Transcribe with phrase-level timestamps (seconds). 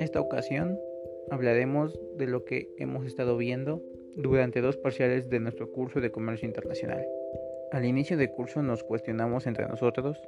[0.00, 0.78] Esta ocasión
[1.30, 3.82] hablaremos de lo que hemos estado viendo
[4.16, 7.06] durante dos parciales de nuestro curso de comercio internacional.
[7.72, 10.20] Al inicio del curso nos cuestionamos entre nosotros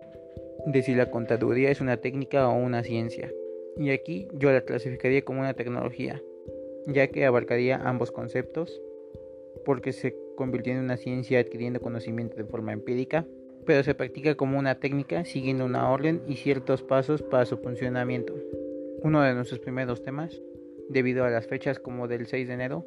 [0.66, 3.33] de si la contaduría es una técnica o una ciencia,
[3.77, 6.21] y aquí yo la clasificaría como una tecnología,
[6.87, 8.83] ya que abarcaría ambos conceptos,
[9.65, 13.27] porque se convirtió en una ciencia adquiriendo conocimiento de forma empírica,
[13.67, 18.34] pero se practica como una técnica siguiendo una orden y ciertos pasos para su funcionamiento.
[19.02, 20.41] Uno de nuestros primeros temas,
[20.88, 22.86] debido a las fechas como del 6 de enero,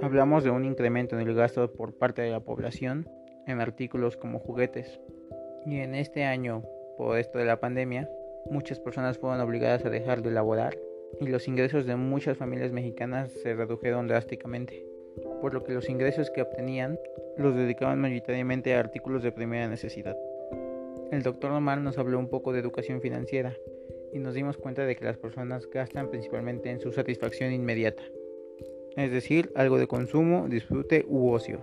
[0.00, 3.08] hablamos de un incremento en el gasto por parte de la población
[3.46, 5.00] en artículos como juguetes.
[5.66, 6.62] Y en este año,
[6.96, 8.08] por esto de la pandemia,
[8.50, 10.78] muchas personas fueron obligadas a dejar de laborar
[11.20, 14.84] y los ingresos de muchas familias mexicanas se redujeron drásticamente,
[15.44, 16.98] por lo que los ingresos que obtenían
[17.36, 20.16] los dedicaban mayoritariamente a artículos de primera necesidad.
[21.12, 23.54] El doctor Omar nos habló un poco de educación financiera
[24.14, 28.02] y nos dimos cuenta de que las personas gastan principalmente en su satisfacción inmediata,
[28.96, 31.60] es decir, algo de consumo, disfrute u ocio.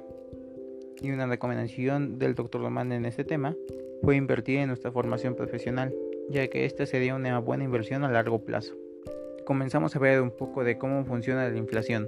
[1.02, 3.56] Y una recomendación del doctor Román en este tema
[4.04, 5.92] fue invertir en nuestra formación profesional,
[6.30, 8.76] ya que esta sería una buena inversión a largo plazo.
[9.44, 12.08] Comenzamos a ver un poco de cómo funciona la inflación.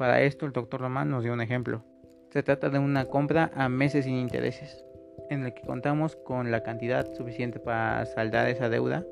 [0.00, 1.82] Para esto el doctor Román nos dio un ejemplo.
[2.30, 4.82] Se trata de una compra a meses sin intereses,
[5.28, 9.04] en el que contamos con la cantidad suficiente para saldar esa deuda,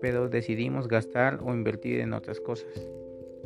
[0.00, 2.70] pero decidimos gastar o invertir en otras cosas,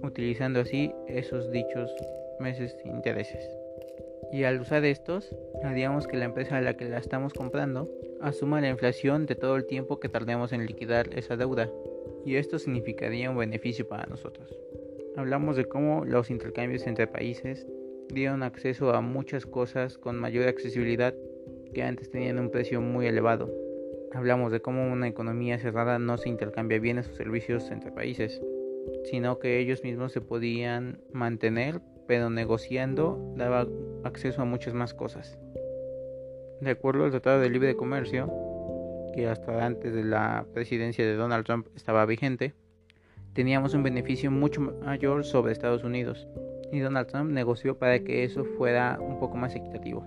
[0.05, 1.92] utilizando así esos dichos
[2.39, 3.45] meses sin intereses.
[4.31, 5.34] Y al usar estos,
[5.65, 9.56] haríamos que la empresa a la que la estamos comprando asuma la inflación de todo
[9.56, 11.69] el tiempo que tardemos en liquidar esa deuda,
[12.25, 14.56] y esto significaría un beneficio para nosotros.
[15.17, 17.67] Hablamos de cómo los intercambios entre países
[18.09, 21.15] dieron acceso a muchas cosas con mayor accesibilidad
[21.73, 23.53] que antes tenían un precio muy elevado.
[24.12, 28.43] Hablamos de cómo una economía cerrada no se intercambia bienes o servicios entre países,
[29.05, 33.69] sino que ellos mismos se podían mantener, pero negociando daba
[34.03, 35.38] acceso a muchas más cosas.
[36.61, 38.33] De acuerdo al Tratado de Libre Comercio,
[39.15, 42.55] que hasta antes de la presidencia de Donald Trump estaba vigente,
[43.34, 46.27] teníamos un beneficio mucho mayor sobre Estados Unidos
[46.72, 50.06] y Donald Trump negoció para que eso fuera un poco más equitativo.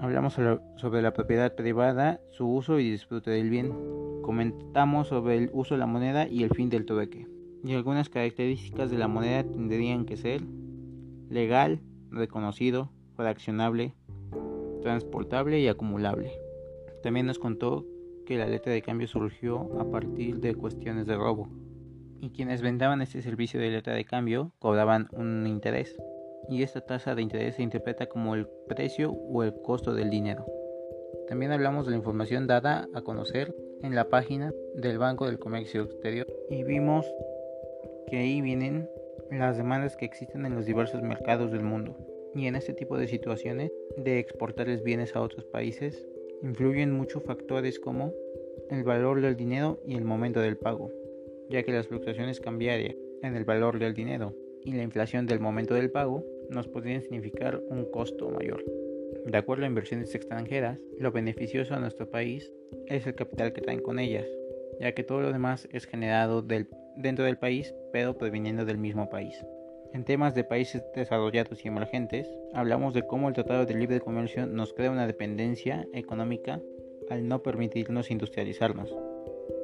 [0.00, 3.72] Hablamos sobre la propiedad privada, su uso y disfrute del bien.
[4.22, 7.26] Comentamos sobre el uso de la moneda y el fin del trueque.
[7.64, 10.42] Y algunas características de la moneda tendrían que ser
[11.30, 11.80] legal,
[12.10, 13.94] reconocido, fraccionable,
[14.82, 16.30] transportable y acumulable.
[17.02, 17.86] También nos contó
[18.26, 21.48] que la letra de cambio surgió a partir de cuestiones de robo
[22.20, 25.96] y quienes vendaban este servicio de letra de cambio cobraban un interés
[26.48, 30.46] y esta tasa de interés se interpreta como el precio o el costo del dinero.
[31.28, 35.82] También hablamos de la información dada a conocer en la página del Banco del Comercio
[35.82, 37.06] Exterior y vimos
[38.08, 38.88] que ahí vienen
[39.30, 41.96] las demandas que existen en los diversos mercados del mundo.
[42.34, 46.06] Y en este tipo de situaciones de exportarles bienes a otros países,
[46.42, 48.12] influyen muchos factores como
[48.70, 50.90] el valor del dinero y el momento del pago,
[51.50, 54.34] ya que las fluctuaciones cambiarias en el valor del dinero
[54.64, 58.64] y la inflación del momento del pago nos podrían significar un costo mayor.
[59.24, 62.52] De acuerdo a inversiones extranjeras, lo beneficioso a nuestro país
[62.86, 64.26] es el capital que traen con ellas,
[64.80, 69.44] ya que todo lo demás es generado dentro del país, pero proviniendo del mismo país.
[69.92, 74.46] En temas de países desarrollados y emergentes, hablamos de cómo el Tratado de Libre Comercio
[74.46, 76.60] nos crea una dependencia económica
[77.08, 78.94] al no permitirnos industrializarnos,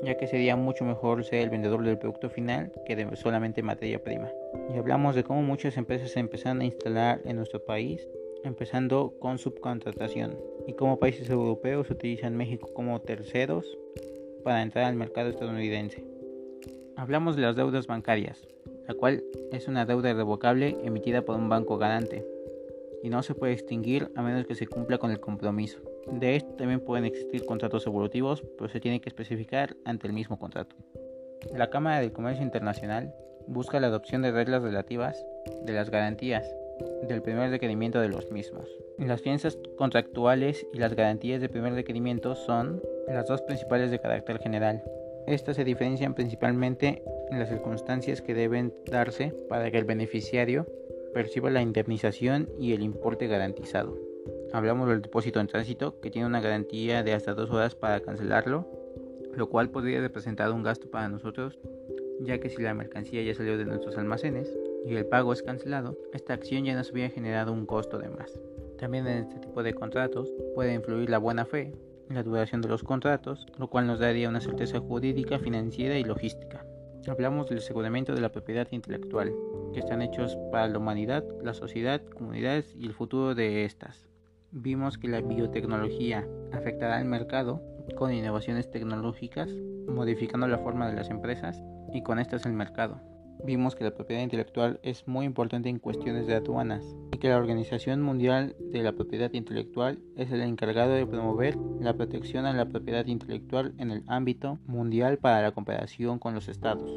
[0.03, 4.03] ya que sería mucho mejor ser el vendedor del producto final que de solamente materia
[4.03, 4.31] prima.
[4.72, 8.09] Y hablamos de cómo muchas empresas se empezaron a instalar en nuestro país,
[8.44, 13.78] empezando con subcontratación, y cómo países europeos utilizan México como terceros
[14.44, 16.04] para entrar al mercado estadounidense.
[16.97, 18.47] Hablamos de las deudas bancarias,
[18.87, 19.22] la cual
[19.53, 22.25] es una deuda irrevocable emitida por un banco garante
[23.03, 25.81] y no se puede extinguir a menos que se cumpla con el compromiso.
[26.10, 30.38] De esto también pueden existir contratos evolutivos, pero se tiene que especificar ante el mismo
[30.38, 30.76] contrato.
[31.54, 33.14] La Cámara del Comercio Internacional
[33.46, 35.25] busca la adopción de reglas relativas
[35.64, 36.46] de las garantías
[37.08, 38.69] del primer requerimiento de los mismos.
[38.99, 44.38] Las fianzas contractuales y las garantías de primer requerimiento son las dos principales de carácter
[44.38, 44.82] general.
[45.26, 50.66] Estas se diferencian principalmente en las circunstancias que deben darse para que el beneficiario
[51.14, 54.12] perciba la indemnización y el importe garantizado.
[54.52, 58.69] Hablamos del depósito en tránsito que tiene una garantía de hasta dos horas para cancelarlo,
[59.34, 61.58] lo cual podría representar un gasto para nosotros,
[62.20, 64.54] ya que si la mercancía ya salió de nuestros almacenes
[64.84, 68.38] y el pago es cancelado, esta acción ya nos hubiera generado un costo de más.
[68.78, 71.72] También en este tipo de contratos puede influir la buena fe,
[72.10, 76.66] la duración de los contratos, lo cual nos daría una certeza jurídica, financiera y logística.
[77.08, 79.32] Hablamos del aseguramiento de la propiedad intelectual,
[79.72, 84.12] que están hechos para la humanidad, la sociedad, comunidades y el futuro de estas.
[84.54, 87.62] Vimos que la biotecnología afectará al mercado
[87.96, 89.50] con innovaciones tecnológicas,
[89.88, 91.62] modificando la forma de las empresas
[91.94, 93.00] y con estas el mercado.
[93.46, 97.38] Vimos que la propiedad intelectual es muy importante en cuestiones de aduanas y que la
[97.38, 102.69] Organización Mundial de la Propiedad Intelectual es el encargado de promover la protección a la
[102.69, 106.93] propiedad intelectual en el ámbito mundial para la cooperación con los estados,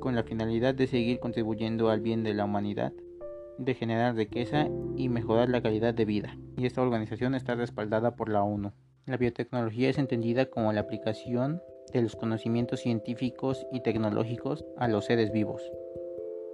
[0.00, 2.94] con la finalidad de seguir contribuyendo al bien de la humanidad,
[3.58, 6.36] de generar riqueza y mejorar la calidad de vida.
[6.56, 8.72] Y esta organización está respaldada por la ONU.
[9.06, 11.60] La biotecnología es entendida como la aplicación
[11.92, 15.62] de los conocimientos científicos y tecnológicos a los seres vivos.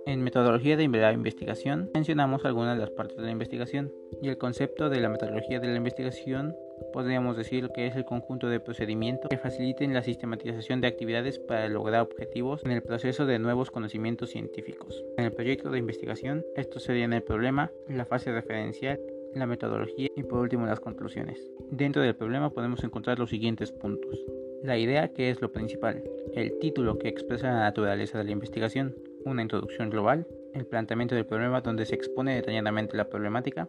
[0.06, 3.92] En metodología de investigación mencionamos algunas de las partes de la investigación
[4.22, 6.56] y el concepto de la metodología de la investigación
[6.92, 11.68] podríamos decir que es el conjunto de procedimientos que faciliten la sistematización de actividades para
[11.68, 15.04] lograr objetivos en el proceso de nuevos conocimientos científicos.
[15.16, 19.00] En el proyecto de investigación, estos serían el problema, la fase referencial,
[19.34, 21.50] la metodología y por último las conclusiones.
[21.70, 24.18] Dentro del problema podemos encontrar los siguientes puntos.
[24.62, 26.02] La idea que es lo principal,
[26.34, 28.94] el título que expresa la naturaleza de la investigación,
[29.24, 33.68] una introducción global, el planteamiento del problema donde se expone detalladamente la problemática,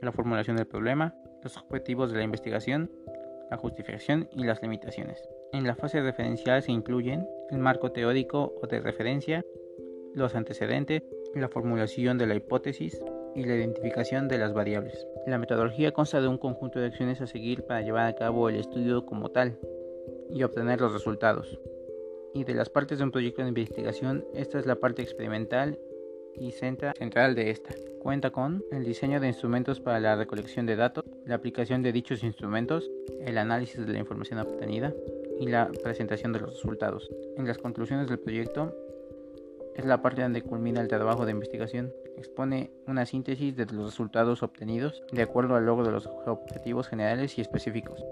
[0.00, 2.90] la formulación del problema, los objetivos de la investigación,
[3.50, 5.28] la justificación y las limitaciones.
[5.52, 9.44] En la fase referencial se incluyen el marco teórico o de referencia,
[10.14, 11.02] los antecedentes,
[11.34, 13.02] la formulación de la hipótesis
[13.34, 15.06] y la identificación de las variables.
[15.26, 18.56] La metodología consta de un conjunto de acciones a seguir para llevar a cabo el
[18.56, 19.58] estudio como tal
[20.30, 21.60] y obtener los resultados.
[22.34, 25.78] Y de las partes de un proyecto de investigación, esta es la parte experimental
[26.38, 27.74] y central de esta.
[28.00, 32.24] Cuenta con el diseño de instrumentos para la recolección de datos, la aplicación de dichos
[32.24, 32.90] instrumentos,
[33.20, 34.92] el análisis de la información obtenida
[35.38, 37.10] y la presentación de los resultados.
[37.36, 38.74] En las conclusiones del proyecto
[39.76, 41.92] es la parte donde culmina el trabajo de investigación.
[42.16, 47.38] Expone una síntesis de los resultados obtenidos de acuerdo al logro de los objetivos generales
[47.38, 48.04] y específicos.